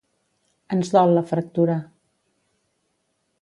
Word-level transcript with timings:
Ens 0.77 0.89
dol 0.95 1.13
la 1.17 1.23
fractura. 1.33 1.75